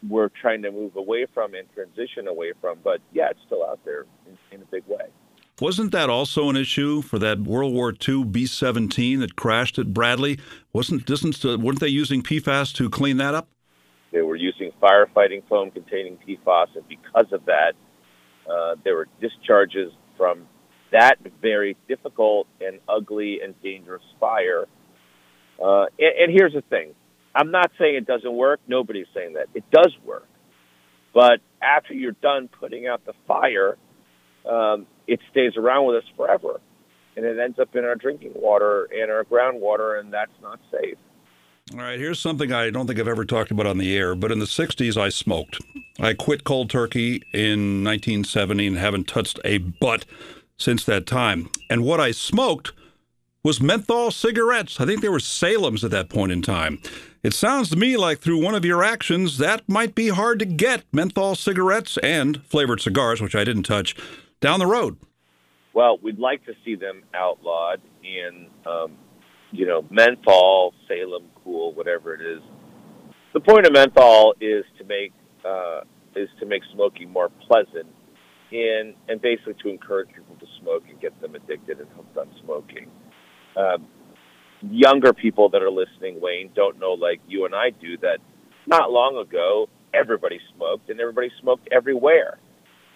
we're 0.08 0.30
trying 0.40 0.62
to 0.62 0.70
move 0.70 0.96
away 0.96 1.26
from 1.32 1.54
and 1.54 1.68
transition 1.74 2.26
away 2.26 2.52
from. 2.60 2.78
But 2.82 3.00
yeah, 3.12 3.30
it's 3.30 3.40
still 3.46 3.64
out 3.64 3.80
there 3.84 4.06
in, 4.26 4.38
in 4.56 4.62
a 4.62 4.66
big 4.66 4.84
way. 4.86 5.08
Wasn't 5.60 5.92
that 5.92 6.08
also 6.08 6.48
an 6.48 6.56
issue 6.56 7.02
for 7.02 7.18
that 7.18 7.40
World 7.40 7.74
War 7.74 7.90
II 7.90 8.24
B-17 8.24 9.20
that 9.20 9.36
crashed 9.36 9.78
at 9.78 9.92
Bradley? 9.92 10.38
Wasn't 10.80 11.04
doesn't 11.04 11.44
uh, 11.44 11.58
weren't 11.58 11.78
they 11.78 11.88
using 11.88 12.22
PFAS 12.22 12.74
to 12.76 12.88
clean 12.88 13.18
that 13.18 13.34
up? 13.34 13.50
They 14.12 14.22
were 14.22 14.34
using 14.34 14.72
firefighting 14.82 15.46
foam 15.46 15.70
containing 15.70 16.16
PFAS, 16.26 16.68
and 16.74 16.88
because 16.88 17.30
of 17.34 17.44
that, 17.44 17.74
uh, 18.50 18.76
there 18.82 18.96
were 18.96 19.06
discharges 19.20 19.92
from 20.16 20.46
that 20.90 21.16
very 21.42 21.76
difficult 21.86 22.46
and 22.62 22.80
ugly 22.88 23.40
and 23.44 23.54
dangerous 23.62 24.02
fire. 24.18 24.64
Uh, 25.62 25.84
and, 25.98 26.14
and 26.18 26.32
here's 26.32 26.54
the 26.54 26.62
thing 26.62 26.94
I'm 27.34 27.50
not 27.50 27.72
saying 27.78 27.96
it 27.96 28.06
doesn't 28.06 28.34
work. 28.34 28.60
Nobody's 28.66 29.08
saying 29.12 29.34
that. 29.34 29.48
It 29.54 29.64
does 29.70 29.94
work. 30.06 30.28
But 31.12 31.40
after 31.60 31.92
you're 31.92 32.12
done 32.12 32.48
putting 32.58 32.86
out 32.86 33.04
the 33.04 33.12
fire, 33.28 33.76
um, 34.48 34.86
it 35.06 35.20
stays 35.30 35.58
around 35.58 35.88
with 35.88 35.96
us 35.96 36.10
forever. 36.16 36.58
And 37.16 37.24
it 37.24 37.38
ends 37.38 37.58
up 37.58 37.74
in 37.74 37.84
our 37.84 37.96
drinking 37.96 38.32
water 38.34 38.84
and 38.84 39.10
our 39.10 39.24
groundwater, 39.24 39.98
and 40.00 40.12
that's 40.12 40.32
not 40.42 40.60
safe. 40.70 40.96
All 41.72 41.78
right, 41.78 41.98
here's 41.98 42.18
something 42.18 42.52
I 42.52 42.70
don't 42.70 42.86
think 42.86 42.98
I've 42.98 43.06
ever 43.06 43.24
talked 43.24 43.50
about 43.50 43.66
on 43.66 43.78
the 43.78 43.96
air, 43.96 44.16
but 44.16 44.32
in 44.32 44.40
the 44.40 44.46
60s, 44.46 44.96
I 44.96 45.08
smoked. 45.08 45.60
I 46.00 46.14
quit 46.14 46.42
cold 46.42 46.68
turkey 46.68 47.22
in 47.32 47.84
1970 47.84 48.66
and 48.66 48.76
haven't 48.76 49.06
touched 49.06 49.38
a 49.44 49.58
butt 49.58 50.04
since 50.56 50.84
that 50.84 51.06
time. 51.06 51.48
And 51.68 51.84
what 51.84 52.00
I 52.00 52.10
smoked 52.10 52.72
was 53.44 53.60
menthol 53.60 54.10
cigarettes. 54.10 54.80
I 54.80 54.86
think 54.86 55.00
they 55.00 55.08
were 55.08 55.20
Salem's 55.20 55.84
at 55.84 55.90
that 55.92 56.08
point 56.08 56.32
in 56.32 56.42
time. 56.42 56.80
It 57.22 57.34
sounds 57.34 57.70
to 57.70 57.76
me 57.76 57.96
like 57.96 58.18
through 58.18 58.42
one 58.42 58.54
of 58.54 58.64
your 58.64 58.82
actions, 58.82 59.38
that 59.38 59.68
might 59.68 59.94
be 59.94 60.08
hard 60.08 60.38
to 60.40 60.46
get 60.46 60.84
menthol 60.92 61.36
cigarettes 61.36 61.98
and 62.02 62.42
flavored 62.44 62.80
cigars, 62.80 63.20
which 63.20 63.36
I 63.36 63.44
didn't 63.44 63.62
touch, 63.62 63.94
down 64.40 64.58
the 64.58 64.66
road. 64.66 64.96
Well, 65.72 65.98
we'd 66.02 66.18
like 66.18 66.44
to 66.46 66.52
see 66.64 66.74
them 66.74 67.02
outlawed 67.14 67.80
in 68.02 68.48
um, 68.66 68.96
you 69.52 69.66
know, 69.66 69.84
menthol, 69.90 70.74
Salem 70.88 71.24
Cool, 71.42 71.72
whatever 71.74 72.14
it 72.14 72.20
is. 72.20 72.42
The 73.32 73.40
point 73.40 73.66
of 73.66 73.72
menthol 73.72 74.34
is 74.40 74.64
to 74.78 74.84
make 74.84 75.12
uh, 75.44 75.80
is 76.16 76.28
to 76.40 76.46
make 76.46 76.62
smoking 76.72 77.10
more 77.10 77.30
pleasant, 77.46 77.86
and 78.52 78.94
and 79.08 79.20
basically 79.20 79.54
to 79.62 79.68
encourage 79.68 80.08
people 80.08 80.36
to 80.40 80.46
smoke 80.60 80.84
and 80.88 81.00
get 81.00 81.18
them 81.20 81.34
addicted 81.34 81.80
and 81.80 81.88
hooked 81.90 82.16
on 82.16 82.28
smoking. 82.44 82.90
Um, 83.56 83.86
younger 84.62 85.12
people 85.12 85.48
that 85.50 85.62
are 85.62 85.70
listening, 85.70 86.20
Wayne, 86.20 86.50
don't 86.54 86.78
know 86.78 86.92
like 86.92 87.20
you 87.26 87.44
and 87.44 87.54
I 87.54 87.70
do 87.70 87.96
that. 87.98 88.18
Not 88.66 88.90
long 88.90 89.16
ago, 89.16 89.68
everybody 89.94 90.38
smoked, 90.54 90.90
and 90.90 91.00
everybody 91.00 91.30
smoked 91.40 91.68
everywhere. 91.72 92.38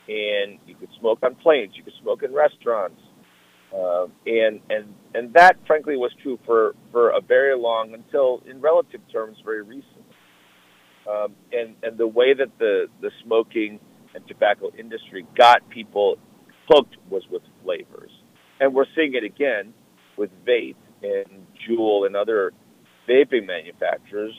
And 0.06 0.58
you 0.66 0.74
could 0.74 0.90
smoke 1.00 1.20
on 1.22 1.34
planes, 1.36 1.72
you 1.76 1.82
could 1.82 1.94
smoke 2.02 2.22
in 2.22 2.34
restaurants, 2.34 3.00
uh, 3.74 4.06
and 4.26 4.60
and 4.68 4.94
and 5.14 5.32
that, 5.32 5.56
frankly, 5.66 5.96
was 5.96 6.12
true 6.22 6.38
for 6.44 6.74
for 6.92 7.08
a 7.10 7.20
very 7.20 7.56
long 7.58 7.94
until, 7.94 8.42
in 8.48 8.60
relative 8.60 9.00
terms, 9.10 9.38
very 9.44 9.62
recent. 9.62 10.04
Um, 11.08 11.34
and 11.52 11.74
and 11.82 11.96
the 11.96 12.06
way 12.06 12.34
that 12.34 12.58
the 12.58 12.88
the 13.00 13.10
smoking 13.24 13.80
and 14.14 14.26
tobacco 14.28 14.70
industry 14.78 15.26
got 15.36 15.68
people 15.70 16.16
hooked 16.68 16.96
was 17.08 17.22
with 17.30 17.42
flavors, 17.62 18.10
and 18.60 18.74
we're 18.74 18.86
seeing 18.94 19.14
it 19.14 19.24
again 19.24 19.72
with 20.18 20.30
vape 20.46 20.76
and 21.02 21.46
Juul 21.66 22.06
and 22.06 22.14
other 22.14 22.52
vaping 23.08 23.46
manufacturers. 23.46 24.34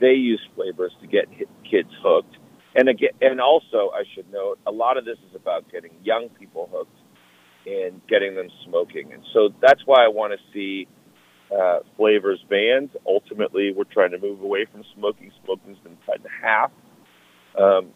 They 0.00 0.14
use 0.14 0.40
flavors 0.54 0.92
to 1.00 1.06
get 1.06 1.28
kids 1.70 1.90
hooked, 2.02 2.36
and 2.74 2.88
again, 2.88 3.10
and 3.20 3.40
also 3.40 3.90
I 3.94 4.04
should 4.14 4.30
note, 4.32 4.58
a 4.66 4.72
lot 4.72 4.96
of 4.96 5.04
this 5.04 5.18
is 5.28 5.34
about 5.34 5.70
getting 5.70 5.92
young 6.02 6.28
people 6.30 6.68
hooked 6.72 6.96
and 7.66 8.00
getting 8.08 8.34
them 8.34 8.48
smoking, 8.66 9.12
and 9.12 9.22
so 9.32 9.50
that's 9.60 9.82
why 9.86 10.04
I 10.04 10.08
want 10.08 10.32
to 10.32 10.38
see 10.52 10.86
uh, 11.54 11.80
flavors 11.96 12.44
banned. 12.48 12.90
Ultimately, 13.06 13.72
we're 13.72 13.84
trying 13.84 14.10
to 14.10 14.18
move 14.18 14.40
away 14.40 14.66
from 14.70 14.84
smoking. 14.94 15.30
Smoking's 15.44 15.78
been 15.78 15.96
cut 16.06 16.16
in 16.16 16.24
half 16.42 16.70
um, 17.58 17.90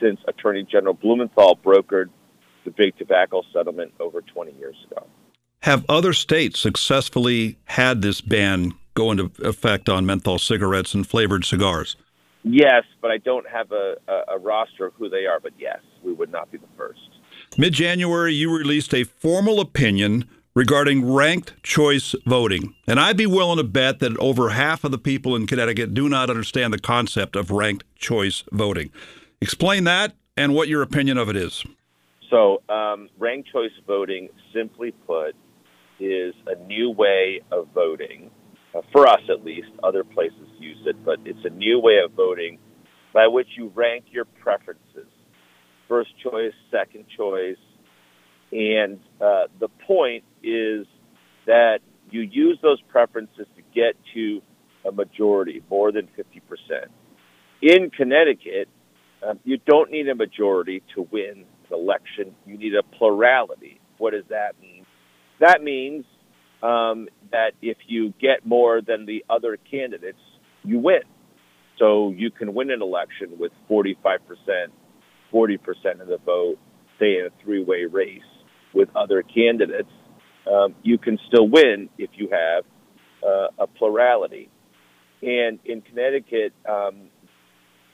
since 0.00 0.20
Attorney 0.26 0.64
General 0.64 0.94
Blumenthal 0.94 1.56
brokered 1.56 2.10
the 2.64 2.70
big 2.70 2.96
tobacco 2.96 3.42
settlement 3.52 3.92
over 4.00 4.20
20 4.20 4.52
years 4.52 4.76
ago. 4.90 5.06
Have 5.62 5.84
other 5.88 6.12
states 6.12 6.58
successfully 6.58 7.56
had 7.66 8.02
this 8.02 8.20
ban 8.20 8.72
go 8.94 9.10
into 9.10 9.30
effect 9.42 9.88
on 9.88 10.04
menthol 10.04 10.38
cigarettes 10.38 10.94
and 10.94 11.06
flavored 11.06 11.44
cigars? 11.44 11.96
Yes, 12.44 12.84
but 13.00 13.10
I 13.10 13.18
don't 13.18 13.46
have 13.48 13.70
a, 13.72 13.96
a, 14.08 14.34
a 14.34 14.38
roster 14.38 14.86
of 14.86 14.94
who 14.94 15.08
they 15.08 15.26
are, 15.26 15.38
but 15.40 15.52
yes, 15.58 15.78
we 16.02 16.12
would 16.12 16.30
not 16.30 16.50
be 16.50 16.58
the 16.58 16.66
first. 16.76 17.00
Mid 17.56 17.72
January, 17.72 18.34
you 18.34 18.56
released 18.56 18.92
a 18.94 19.04
formal 19.04 19.60
opinion 19.60 20.28
regarding 20.54 21.10
ranked 21.10 21.62
choice 21.62 22.14
voting. 22.26 22.74
And 22.86 23.00
I'd 23.00 23.16
be 23.16 23.26
willing 23.26 23.58
to 23.58 23.64
bet 23.64 24.00
that 24.00 24.16
over 24.18 24.50
half 24.50 24.84
of 24.84 24.90
the 24.90 24.98
people 24.98 25.34
in 25.34 25.46
Connecticut 25.46 25.94
do 25.94 26.08
not 26.08 26.30
understand 26.30 26.74
the 26.74 26.78
concept 26.78 27.36
of 27.36 27.50
ranked 27.50 27.84
choice 27.96 28.44
voting. 28.52 28.90
Explain 29.40 29.84
that 29.84 30.14
and 30.36 30.54
what 30.54 30.68
your 30.68 30.82
opinion 30.82 31.18
of 31.18 31.28
it 31.28 31.36
is. 31.36 31.64
So, 32.30 32.62
um, 32.68 33.08
ranked 33.18 33.50
choice 33.52 33.72
voting, 33.86 34.28
simply 34.54 34.92
put, 35.06 35.34
is 36.00 36.34
a 36.46 36.54
new 36.66 36.90
way 36.90 37.42
of 37.50 37.68
voting, 37.74 38.30
for 38.92 39.06
us 39.06 39.20
at 39.28 39.44
least. 39.44 39.68
Other 39.82 40.04
places 40.04 40.48
use 40.58 40.78
it, 40.86 41.04
but 41.04 41.18
it's 41.24 41.44
a 41.44 41.50
new 41.50 41.78
way 41.80 41.98
of 42.04 42.12
voting 42.12 42.58
by 43.12 43.26
which 43.26 43.48
you 43.56 43.70
rank 43.74 44.06
your 44.10 44.24
preferences 44.24 45.06
first 45.92 46.10
choice, 46.22 46.54
second 46.70 47.04
choice. 47.14 47.58
And 48.50 48.98
uh, 49.20 49.48
the 49.60 49.68
point 49.86 50.24
is 50.42 50.86
that 51.44 51.80
you 52.10 52.22
use 52.22 52.58
those 52.62 52.80
preferences 52.88 53.46
to 53.56 53.62
get 53.74 53.94
to 54.14 54.40
a 54.88 54.92
majority, 54.92 55.62
more 55.68 55.92
than 55.92 56.08
50%. 56.18 56.86
In 57.60 57.90
Connecticut, 57.90 58.70
um, 59.26 59.38
you 59.44 59.58
don't 59.66 59.90
need 59.90 60.08
a 60.08 60.14
majority 60.14 60.82
to 60.94 61.06
win 61.12 61.44
an 61.70 61.72
election. 61.78 62.34
You 62.46 62.56
need 62.56 62.74
a 62.74 62.82
plurality. 62.82 63.78
What 63.98 64.12
does 64.12 64.24
that 64.30 64.58
mean? 64.62 64.86
That 65.40 65.62
means 65.62 66.06
um, 66.62 67.06
that 67.32 67.52
if 67.60 67.76
you 67.86 68.14
get 68.20 68.46
more 68.46 68.80
than 68.80 69.06
the 69.06 69.24
other 69.28 69.58
candidates, 69.70 70.20
you 70.62 70.78
win. 70.78 71.02
So 71.78 72.10
you 72.16 72.30
can 72.30 72.54
win 72.54 72.70
an 72.70 72.82
election 72.82 73.38
with 73.38 73.52
45%, 73.68 74.18
40% 75.32 76.00
of 76.00 76.06
the 76.06 76.18
vote, 76.24 76.58
say 76.98 77.18
in 77.18 77.26
a 77.26 77.42
three 77.42 77.64
way 77.64 77.84
race 77.84 78.20
with 78.72 78.88
other 78.94 79.22
candidates. 79.22 79.90
Um, 80.50 80.74
you 80.82 80.98
can 80.98 81.18
still 81.28 81.48
win 81.48 81.88
if 81.98 82.10
you 82.14 82.28
have 82.30 82.64
uh, 83.26 83.64
a 83.64 83.66
plurality. 83.66 84.48
And 85.22 85.58
in 85.64 85.82
Connecticut, 85.82 86.52
um, 86.68 87.08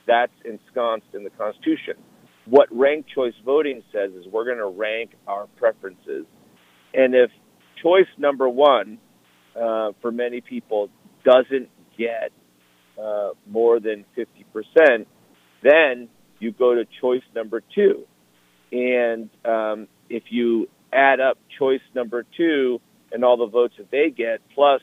that's 0.07 0.33
ensconced 0.43 1.07
in 1.13 1.23
the 1.23 1.29
Constitution. 1.29 1.95
What 2.45 2.67
ranked 2.71 3.09
choice 3.13 3.35
voting 3.45 3.83
says 3.93 4.11
is 4.13 4.25
we're 4.31 4.45
going 4.45 4.57
to 4.57 4.79
rank 4.79 5.11
our 5.27 5.47
preferences. 5.57 6.25
And 6.93 7.13
if 7.13 7.29
choice 7.81 8.07
number 8.17 8.49
one 8.49 8.97
uh, 9.55 9.91
for 10.01 10.11
many 10.11 10.41
people 10.41 10.89
doesn't 11.23 11.69
get 11.97 12.31
uh, 13.01 13.29
more 13.47 13.79
than 13.79 14.05
50%, 14.17 15.05
then 15.63 16.09
you 16.39 16.51
go 16.51 16.75
to 16.75 16.85
choice 17.01 17.23
number 17.35 17.61
two. 17.75 18.05
And 18.71 19.29
um, 19.45 19.87
if 20.09 20.23
you 20.29 20.67
add 20.91 21.19
up 21.19 21.37
choice 21.57 21.81
number 21.95 22.25
two 22.37 22.79
and 23.11 23.23
all 23.23 23.37
the 23.37 23.47
votes 23.47 23.75
that 23.77 23.91
they 23.91 24.09
get, 24.09 24.41
plus 24.53 24.81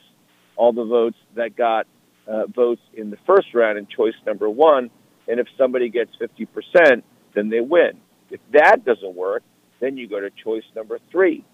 all 0.55 0.73
the 0.73 0.85
votes 0.85 1.17
that 1.35 1.55
got 1.55 1.87
uh, 2.27 2.47
votes 2.47 2.81
in 2.93 3.09
the 3.09 3.17
first 3.25 3.47
round 3.53 3.77
in 3.77 3.87
choice 3.87 4.15
number 4.25 4.49
one, 4.49 4.89
and 5.27 5.39
if 5.39 5.47
somebody 5.57 5.89
gets 5.89 6.11
50%, 6.21 7.03
then 7.35 7.49
they 7.49 7.61
win. 7.61 7.99
If 8.29 8.41
that 8.53 8.83
doesn't 8.85 9.15
work, 9.15 9.43
then 9.79 9.97
you 9.97 10.07
go 10.07 10.19
to 10.19 10.29
choice 10.43 10.63
number 10.75 10.99
three. 11.11 11.45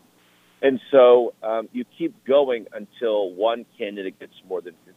And 0.64 0.80
so 0.90 1.34
um, 1.44 1.68
you 1.74 1.84
keep 1.98 2.26
going 2.26 2.66
until 2.72 3.32
one 3.34 3.66
candidate 3.78 4.18
gets 4.20 4.34
more 4.48 4.62
than 4.62 4.74
50. 4.86 4.94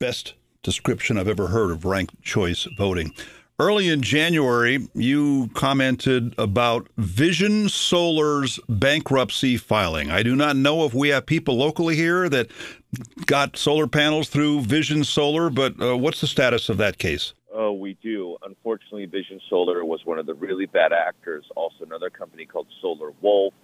Best 0.00 0.34
description 0.62 1.18
I've 1.18 1.28
ever 1.28 1.48
heard 1.48 1.70
of 1.70 1.84
ranked 1.84 2.20
choice 2.22 2.66
voting. 2.76 3.12
Early 3.58 3.88
in 3.88 4.02
January, 4.02 4.86
you 4.94 5.48
commented 5.54 6.34
about 6.36 6.88
Vision 6.98 7.68
Solar's 7.68 8.58
bankruptcy 8.68 9.56
filing. 9.56 10.10
I 10.10 10.22
do 10.22 10.36
not 10.36 10.56
know 10.56 10.84
if 10.84 10.92
we 10.92 11.08
have 11.08 11.24
people 11.24 11.56
locally 11.56 11.96
here 11.96 12.28
that 12.28 12.50
got 13.24 13.56
solar 13.56 13.86
panels 13.86 14.28
through 14.28 14.62
Vision 14.62 15.04
Solar, 15.04 15.48
but 15.48 15.80
uh, 15.80 15.96
what's 15.96 16.20
the 16.20 16.26
status 16.26 16.68
of 16.68 16.76
that 16.78 16.98
case? 16.98 17.32
Oh, 17.50 17.72
we 17.72 17.96
do. 18.02 18.36
Unfortunately, 18.42 19.06
Vision 19.06 19.40
Solar 19.48 19.84
was 19.86 20.00
one 20.04 20.18
of 20.18 20.26
the 20.26 20.34
really 20.34 20.66
bad 20.66 20.92
actors. 20.92 21.44
Also, 21.56 21.84
another 21.84 22.10
company 22.10 22.44
called 22.44 22.66
Solar 22.82 23.12
Wolf, 23.22 23.54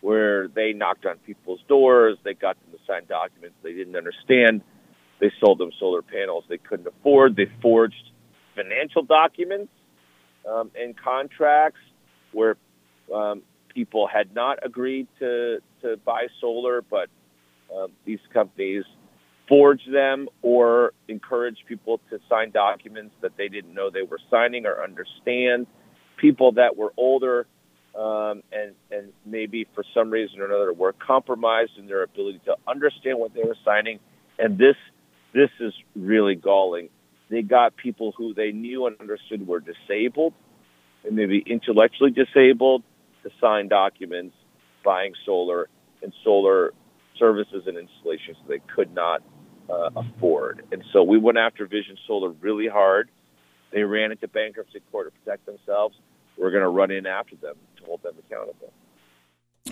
where 0.00 0.48
they 0.48 0.72
knocked 0.72 1.06
on 1.06 1.16
people's 1.18 1.60
doors. 1.68 2.18
They 2.24 2.34
got 2.34 2.56
them 2.60 2.72
to 2.72 2.78
sign 2.86 3.06
documents 3.08 3.56
they 3.62 3.72
didn't 3.72 3.96
understand. 3.96 4.62
They 5.20 5.32
sold 5.40 5.58
them 5.58 5.70
solar 5.78 6.02
panels 6.02 6.44
they 6.48 6.58
couldn't 6.58 6.86
afford. 6.86 7.36
They 7.36 7.50
forged 7.60 8.12
financial 8.54 9.02
documents 9.02 9.72
um, 10.48 10.70
and 10.78 10.96
contracts 10.96 11.80
where 12.32 12.56
um, 13.14 13.42
people 13.74 14.06
had 14.06 14.34
not 14.34 14.58
agreed 14.64 15.08
to, 15.18 15.58
to 15.82 15.96
buy 16.04 16.26
solar, 16.40 16.82
but 16.82 17.08
uh, 17.74 17.88
these 18.04 18.20
companies 18.32 18.84
forge 19.48 19.80
them 19.90 20.28
or 20.42 20.92
encourage 21.08 21.56
people 21.66 22.00
to 22.10 22.18
sign 22.28 22.50
documents 22.50 23.14
that 23.22 23.36
they 23.36 23.48
didn't 23.48 23.72
know 23.74 23.90
they 23.90 24.02
were 24.02 24.20
signing 24.30 24.66
or 24.66 24.82
understand. 24.82 25.66
People 26.16 26.52
that 26.52 26.76
were 26.76 26.92
older 26.96 27.46
um, 27.98 28.42
and 28.52 28.74
and 28.90 29.12
maybe 29.26 29.66
for 29.74 29.84
some 29.92 30.10
reason 30.10 30.40
or 30.40 30.46
another 30.46 30.72
were 30.72 30.92
compromised 30.92 31.72
in 31.78 31.86
their 31.86 32.04
ability 32.04 32.40
to 32.44 32.56
understand 32.66 33.18
what 33.18 33.34
they 33.34 33.42
were 33.42 33.56
signing. 33.64 33.98
And 34.38 34.56
this 34.56 34.76
this 35.34 35.50
is 35.60 35.74
really 35.96 36.36
galling. 36.36 36.90
They 37.28 37.42
got 37.42 37.76
people 37.76 38.12
who 38.16 38.32
they 38.32 38.52
knew 38.52 38.86
and 38.86 38.96
understood 39.00 39.46
were 39.46 39.60
disabled 39.60 40.32
and 41.04 41.16
maybe 41.16 41.42
intellectually 41.44 42.10
disabled 42.10 42.84
to 43.24 43.30
sign 43.40 43.68
documents 43.68 44.36
buying 44.84 45.12
solar 45.26 45.68
and 46.02 46.12
solar 46.24 46.72
services 47.18 47.64
and 47.66 47.76
installations 47.76 48.36
they 48.46 48.60
could 48.74 48.94
not 48.94 49.22
uh, 49.68 49.90
afford. 49.96 50.64
And 50.70 50.84
so 50.92 51.02
we 51.02 51.18
went 51.18 51.36
after 51.36 51.66
Vision 51.66 51.98
Solar 52.06 52.30
really 52.30 52.68
hard. 52.68 53.10
They 53.72 53.82
ran 53.82 54.12
into 54.12 54.28
bankruptcy 54.28 54.80
court 54.92 55.12
to 55.12 55.20
protect 55.20 55.44
themselves. 55.44 55.96
We're 56.38 56.52
going 56.52 56.62
to 56.62 56.68
run 56.68 56.92
in 56.92 57.04
after 57.04 57.34
them 57.36 57.56
to 57.78 57.84
hold 57.84 58.02
them 58.02 58.14
accountable. 58.18 58.72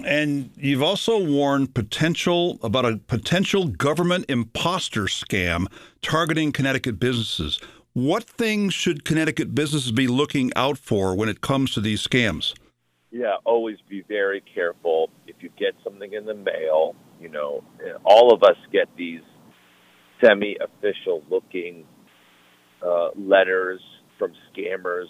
And 0.05 0.51
you've 0.57 0.83
also 0.83 1.23
warned 1.23 1.75
potential 1.75 2.59
about 2.63 2.85
a 2.85 2.99
potential 2.99 3.67
government 3.69 4.27
imposter 4.29 5.05
scam 5.05 5.67
targeting 6.03 6.53
Connecticut 6.53 6.99
businesses. 6.99 7.59
What 7.93 8.25
things 8.25 8.75
should 8.75 9.05
Connecticut 9.05 9.55
businesses 9.55 9.93
be 9.93 10.07
looking 10.07 10.53
out 10.55 10.77
for 10.77 11.15
when 11.15 11.31
it 11.31 11.41
comes 11.41 11.73
to 11.75 11.81
these 11.81 12.07
scams? 12.07 12.55
Yeah, 13.11 13.37
always 13.47 13.79
be 13.89 14.05
very 14.07 14.43
careful. 14.55 15.09
If 15.27 15.37
you 15.41 15.49
get 15.59 15.75
something 15.83 16.13
in 16.13 16.27
the 16.27 16.35
mail, 16.35 16.95
you 17.19 17.31
know, 17.31 17.65
all 18.05 18.35
of 18.35 18.43
us 18.43 18.57
get 18.71 18.89
these 18.99 19.23
semi 20.23 20.57
official 20.61 21.23
looking 21.31 21.87
uh, 22.87 23.09
letters 23.17 23.81
from 24.19 24.33
scammers. 24.53 25.07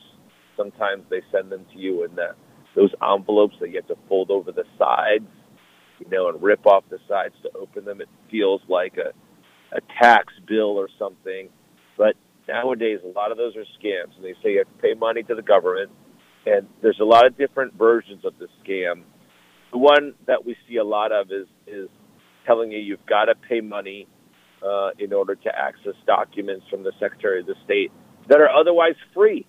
Sometimes 0.56 1.02
they 1.10 1.22
send 1.32 1.50
them 1.50 1.66
to 1.72 1.78
you 1.78 2.04
in 2.04 2.14
the, 2.14 2.36
those 2.76 2.90
envelopes 3.02 3.56
that 3.60 3.70
you 3.70 3.76
have 3.76 3.88
to 3.88 3.96
fold 4.08 4.30
over 4.30 4.52
the 4.52 4.64
sides, 4.78 5.26
you 5.98 6.06
know, 6.10 6.28
and 6.28 6.40
rip 6.42 6.64
off 6.66 6.84
the 6.90 6.98
sides 7.08 7.34
to 7.42 7.50
open 7.58 7.84
them. 7.84 8.00
It 8.00 8.08
feels 8.30 8.60
like 8.68 8.96
a, 8.98 9.12
a 9.74 9.80
tax 10.00 10.32
bill 10.46 10.78
or 10.78 10.88
something. 10.98 11.48
But 11.96 12.14
nowadays, 12.46 13.00
a 13.02 13.08
lot 13.08 13.32
of 13.32 13.38
those 13.38 13.56
are 13.56 13.64
scams, 13.80 14.14
and 14.14 14.24
they 14.24 14.34
say 14.42 14.52
you 14.52 14.58
have 14.58 14.76
to 14.76 14.82
pay 14.82 14.94
money 14.94 15.22
to 15.24 15.34
the 15.34 15.42
government. 15.42 15.90
And 16.44 16.68
there's 16.82 17.00
a 17.00 17.04
lot 17.04 17.26
of 17.26 17.36
different 17.36 17.74
versions 17.74 18.24
of 18.24 18.34
the 18.38 18.46
scam. 18.62 19.02
The 19.72 19.78
one 19.78 20.14
that 20.26 20.44
we 20.44 20.54
see 20.68 20.76
a 20.76 20.84
lot 20.84 21.10
of 21.10 21.32
is 21.32 21.48
is 21.66 21.88
telling 22.46 22.70
you 22.70 22.78
you've 22.78 23.04
got 23.06 23.24
to 23.24 23.34
pay 23.48 23.60
money 23.60 24.06
uh, 24.64 24.90
in 24.98 25.12
order 25.12 25.34
to 25.34 25.48
access 25.48 25.94
documents 26.06 26.64
from 26.70 26.84
the 26.84 26.92
Secretary 27.00 27.40
of 27.40 27.46
the 27.46 27.56
State 27.64 27.90
that 28.28 28.40
are 28.40 28.48
otherwise 28.48 28.94
free, 29.12 29.46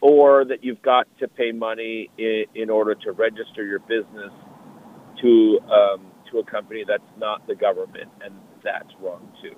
or 0.00 0.44
that 0.44 0.62
you've 0.62 0.82
got 0.82 1.06
to 1.20 1.28
pay 1.28 1.52
money 1.52 2.10
in, 2.18 2.44
in 2.54 2.70
order 2.70 2.94
to 2.94 3.12
register 3.12 3.64
your 3.64 3.78
business 3.80 4.32
to 5.22 5.58
um, 5.70 6.06
to 6.30 6.38
a 6.38 6.44
company 6.44 6.84
that's 6.86 7.02
not 7.18 7.46
the 7.46 7.54
government, 7.54 8.10
and 8.24 8.34
that's 8.62 8.90
wrong 9.00 9.32
too. 9.42 9.56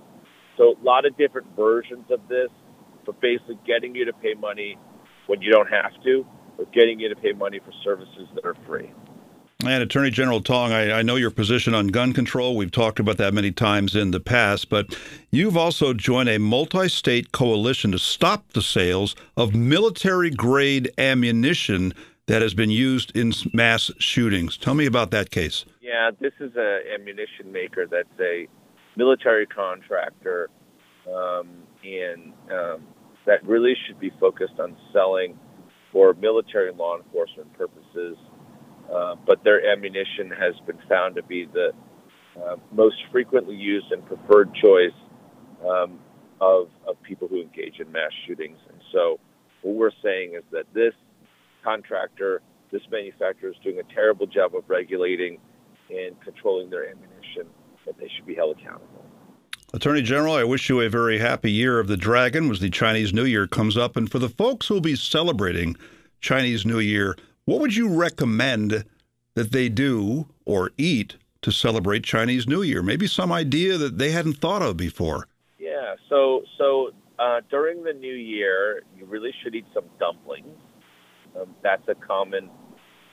So 0.56 0.74
a 0.80 0.84
lot 0.84 1.06
of 1.06 1.16
different 1.16 1.48
versions 1.56 2.04
of 2.10 2.20
this, 2.28 2.50
but 3.06 3.20
basically 3.20 3.58
getting 3.66 3.94
you 3.94 4.04
to 4.04 4.12
pay 4.12 4.34
money 4.34 4.76
when 5.26 5.40
you 5.40 5.50
don't 5.50 5.68
have 5.68 5.92
to, 6.04 6.26
or 6.58 6.64
getting 6.74 7.00
you 7.00 7.08
to 7.08 7.16
pay 7.16 7.32
money 7.32 7.60
for 7.64 7.72
services 7.84 8.28
that 8.34 8.44
are 8.44 8.56
free. 8.66 8.92
And 9.66 9.82
Attorney 9.82 10.10
General 10.10 10.40
Tong, 10.40 10.70
I, 10.70 11.00
I, 11.00 11.02
know 11.02 11.16
your 11.16 11.32
position 11.32 11.74
on 11.74 11.88
gun 11.88 12.12
control. 12.12 12.56
We've 12.56 12.70
talked 12.70 13.00
about 13.00 13.16
that 13.16 13.34
many 13.34 13.50
times 13.50 13.96
in 13.96 14.12
the 14.12 14.20
past, 14.20 14.68
but 14.68 14.96
you've 15.32 15.56
also 15.56 15.92
joined 15.92 16.28
a 16.28 16.38
multi 16.38 16.88
state 16.88 17.32
coalition 17.32 17.90
to 17.90 17.98
stop 17.98 18.52
the 18.52 18.62
sales 18.62 19.16
of 19.36 19.56
military 19.56 20.30
grade 20.30 20.92
ammunition 20.96 21.92
that 22.26 22.40
has 22.40 22.54
been 22.54 22.70
used 22.70 23.10
in 23.16 23.32
mass 23.52 23.90
shootings. 23.98 24.56
Tell 24.56 24.74
me 24.74 24.86
about 24.86 25.10
that 25.10 25.32
case. 25.32 25.64
Yeah, 25.82 26.12
this 26.20 26.34
is 26.38 26.52
an 26.54 26.82
ammunition 26.94 27.50
maker 27.50 27.88
that's 27.90 28.08
a 28.20 28.46
military 28.94 29.46
contractor, 29.46 30.50
um, 31.12 31.48
and 31.82 32.32
um, 32.52 32.86
that 33.26 33.42
really 33.42 33.74
should 33.88 33.98
be 33.98 34.12
focused 34.20 34.60
on 34.60 34.76
selling 34.92 35.36
for 35.90 36.14
military 36.14 36.70
law 36.72 36.96
enforcement 36.96 37.52
purposes 37.54 38.16
uh, 38.92 39.14
but 39.26 39.42
their 39.44 39.70
ammunition 39.70 40.30
has 40.30 40.54
been 40.66 40.78
found 40.88 41.14
to 41.16 41.22
be 41.22 41.46
the 41.46 41.72
uh, 42.36 42.56
most 42.72 42.96
frequently 43.10 43.54
used 43.54 43.90
and 43.90 44.04
preferred 44.06 44.54
choice 44.54 44.92
um, 45.66 45.98
of, 46.40 46.68
of 46.86 47.00
people 47.02 47.28
who 47.28 47.40
engage 47.40 47.80
in 47.80 47.90
mass 47.90 48.12
shootings. 48.26 48.58
And 48.68 48.80
so, 48.92 49.18
what 49.62 49.74
we're 49.74 49.90
saying 50.02 50.34
is 50.36 50.44
that 50.52 50.64
this 50.72 50.94
contractor, 51.64 52.40
this 52.70 52.82
manufacturer, 52.90 53.50
is 53.50 53.56
doing 53.64 53.80
a 53.80 53.94
terrible 53.94 54.26
job 54.26 54.54
of 54.54 54.62
regulating 54.68 55.38
and 55.90 56.20
controlling 56.20 56.70
their 56.70 56.88
ammunition, 56.88 57.46
that 57.86 57.98
they 57.98 58.08
should 58.14 58.26
be 58.26 58.34
held 58.34 58.56
accountable. 58.56 59.04
Attorney 59.74 60.02
General, 60.02 60.34
I 60.34 60.44
wish 60.44 60.70
you 60.70 60.80
a 60.80 60.88
very 60.88 61.18
happy 61.18 61.50
year 61.50 61.78
of 61.78 61.88
the 61.88 61.96
dragon 61.96 62.50
as 62.50 62.60
the 62.60 62.70
Chinese 62.70 63.12
New 63.12 63.24
Year 63.24 63.46
comes 63.46 63.76
up. 63.76 63.96
And 63.96 64.10
for 64.10 64.18
the 64.18 64.28
folks 64.28 64.66
who 64.66 64.74
will 64.74 64.80
be 64.80 64.96
celebrating 64.96 65.76
Chinese 66.20 66.64
New 66.64 66.78
Year, 66.78 67.16
what 67.48 67.60
would 67.60 67.74
you 67.74 67.88
recommend 67.88 68.84
that 69.32 69.52
they 69.52 69.70
do 69.70 70.28
or 70.44 70.70
eat 70.76 71.16
to 71.40 71.50
celebrate 71.50 72.04
Chinese 72.04 72.46
New 72.46 72.60
Year? 72.60 72.82
Maybe 72.82 73.06
some 73.06 73.32
idea 73.32 73.78
that 73.78 73.96
they 73.96 74.10
hadn't 74.10 74.34
thought 74.34 74.60
of 74.60 74.76
before. 74.76 75.28
Yeah. 75.58 75.94
So 76.10 76.42
so 76.58 76.90
uh, 77.18 77.40
during 77.50 77.84
the 77.84 77.94
New 77.94 78.12
Year, 78.12 78.82
you 78.94 79.06
really 79.06 79.30
should 79.42 79.54
eat 79.54 79.64
some 79.72 79.86
dumplings. 79.98 80.58
Um, 81.40 81.54
that's 81.62 81.88
a 81.88 81.94
common, 81.94 82.50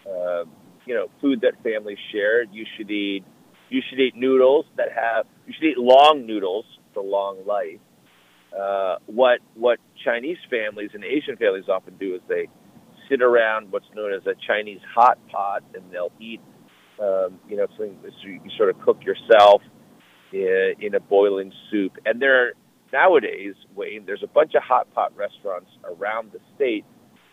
uh, 0.06 0.44
you 0.86 0.96
know, 0.96 1.08
food 1.22 1.40
that 1.40 1.54
families 1.64 1.98
share. 2.12 2.44
You 2.44 2.66
should 2.76 2.92
eat 2.92 3.24
you 3.70 3.82
should 3.90 4.02
eat 4.02 4.18
noodles 4.18 4.66
that 4.76 4.90
have 4.94 5.28
you 5.48 5.54
should 5.58 5.66
eat 5.66 5.78
long 5.78 6.26
noodles 6.28 6.66
for 6.94 7.02
long 7.02 7.38
life. 7.48 7.80
Uh, 8.52 8.98
what 9.06 9.40
what 9.54 9.80
Chinese 10.04 10.40
families 10.50 10.90
and 10.94 11.06
Asian 11.06 11.38
families 11.38 11.70
often 11.70 11.96
do 11.96 12.16
is 12.16 12.22
they 12.28 12.50
sit 13.10 13.22
around 13.22 13.72
what's 13.72 13.86
known 13.96 14.14
as 14.14 14.26
a 14.26 14.34
Chinese 14.48 14.80
hot 14.94 15.18
pot, 15.30 15.64
and 15.74 15.84
they'll 15.92 16.12
eat, 16.20 16.42
um, 17.02 17.40
you 17.48 17.58
know, 17.58 17.68
so 17.78 17.84
you 17.84 18.40
can 18.40 18.52
sort 18.58 18.70
of 18.70 18.80
cook 18.82 19.04
yourself 19.04 19.62
in, 20.32 20.74
in 20.80 20.96
a 20.96 21.00
boiling 21.00 21.52
soup. 21.70 21.94
And 22.06 22.22
there, 22.22 22.54
nowadays, 22.92 23.56
Wayne, 23.76 24.06
there's 24.06 24.24
a 24.24 24.28
bunch 24.28 24.54
of 24.56 24.64
hot 24.64 24.94
pot 24.94 25.16
restaurants 25.16 25.70
around 25.84 26.32
the 26.32 26.40
state. 26.56 26.86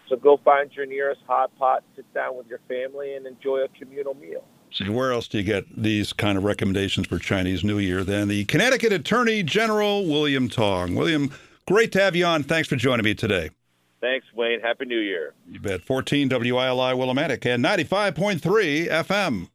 So 0.09 0.17
go 0.17 0.39
find 0.45 0.71
your 0.73 0.87
nearest 0.87 1.21
hot 1.27 1.57
pot, 1.59 1.85
sit 1.97 2.13
down 2.13 2.37
with 2.37 2.47
your 2.47 2.61
family, 2.69 3.15
and 3.15 3.27
enjoy 3.27 3.59
a 3.59 3.69
communal 3.69 4.15
meal. 4.15 4.45
See, 4.73 4.89
where 4.89 5.13
else 5.13 5.29
do 5.29 5.39
you 5.39 5.45
get 5.45 5.65
these 5.75 6.13
kind 6.13 6.39
of 6.39 6.45
recommendations 6.45 7.07
for 7.07 7.19
Chinese 7.19 7.63
New 7.63 7.79
Year 7.79 8.05
than 8.05 8.29
the 8.29 8.45
Connecticut 8.47 8.93
Attorney 8.93 9.43
General 9.43 10.07
William 10.07 10.49
Tong? 10.49 10.95
William, 10.95 11.31
great 11.67 11.93
to 11.93 12.01
have 12.01 12.17
you 12.17 12.25
on. 12.25 12.43
Thanks 12.43 12.69
for 12.69 12.77
joining 12.77 13.05
me 13.05 13.15
today. 13.15 13.51
Thanks, 14.03 14.27
Wayne. 14.35 14.61
Happy 14.61 14.85
New 14.85 14.99
Year. 14.99 15.33
You 15.49 15.61
bet. 15.61 15.83
14 15.83 16.29
WILI 16.29 16.93
Willimantic 16.95 17.47
and 17.47 17.65
95.3 17.65 18.89
FM. 18.89 19.49